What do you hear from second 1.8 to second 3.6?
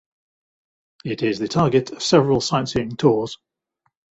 of several sightseeing tours.